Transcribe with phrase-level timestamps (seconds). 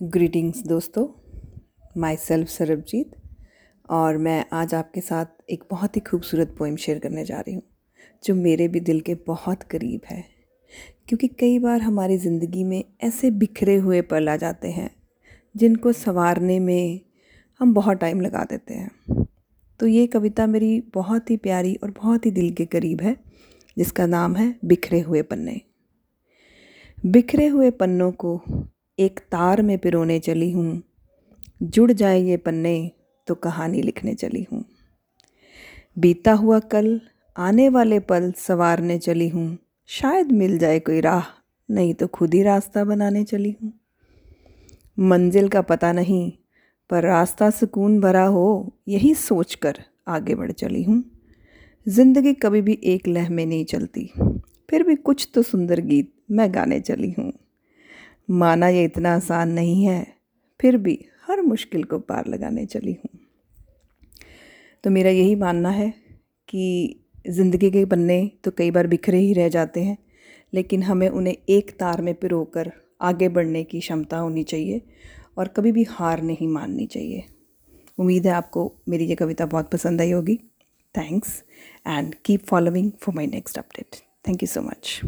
[0.00, 1.06] Greetings दोस्तों।
[2.00, 3.10] My self Sarabjit
[3.88, 7.62] और मैं आज आपके साथ एक बहुत ही खूबसूरत पोइम शेयर करने जा रही हूँ,
[8.24, 10.24] जो मेरे भी दिल के बहुत करीब है।
[11.08, 14.90] क्योंकि कई बार हमारी ज़िंदगी में ऐसे बिखरे हुए पल आ जाते हैं,
[15.54, 17.00] जिनको संवारने में
[17.60, 19.26] हम बहुत टाइम लगा देते हैं।
[19.80, 23.16] तो ये कविता मेरी बहुत ही प्यारी और बहुत ही दिल के करीब है,
[23.76, 25.60] जिसका नाम है बिखरे हुए पन्ने।
[27.06, 28.40] बिखरे हुए पन्नों को
[28.98, 30.82] एक तार में पिरोने चली हूँ।
[31.62, 32.90] जुड़ जाए ये पन्ने
[33.28, 34.64] तो कहानी लिखने चली हूँ।
[35.98, 37.00] बीता हुआ कल,
[37.36, 41.24] आने वाले पल सवारने चली हूँ। शायद मिल जाए कोई राह,
[41.68, 43.72] नहीं तो खुद ही रास्ता बनाने चली हूँ।
[44.98, 46.32] मंजिल का पता नहीं,
[46.90, 51.02] पर रास्ता सुकून भरा हो, यही सोच कर आगे बढ़ चली हूँ।
[51.86, 54.10] ज़िंदगी कभी भी एक लह में नहीं चलती।
[54.70, 57.32] फिर भी कुछ तो सुंदर गीत मैं गाने चली हूँ।
[58.28, 60.06] माना ये इतना आसान नहीं है,
[60.60, 63.18] फिर भी हर मुश्किल को पार लगाने चली हूँ।
[64.84, 65.88] तो मेरा यही मानना है
[66.48, 69.96] कि ज़िंदगी के पन्ने तो कई बार बिखरे ही रह जाते हैं,
[70.52, 72.50] लेकिन हमें उन्हें एक तार में पिरो
[73.02, 74.80] आगे बढ़ने की क्षमता होनी चाहिए
[75.38, 77.24] और कभी भी हार नहीं माननी चाहिए।
[77.98, 80.36] उम्मीद है आपको मेरी ये कविता बहुत पसंद आई होगी।
[80.94, 81.42] Thanks
[81.86, 83.96] and keep following for my next update
[84.28, 85.00] thank you so much